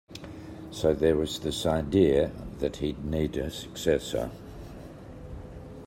So 0.71 0.95
there 0.95 1.15
was 1.15 1.41
this 1.41 1.63
idea 1.67 2.31
that 2.57 2.77
he'd 2.77 3.05
need 3.05 3.37
a 3.37 3.51
successor. 3.51 4.31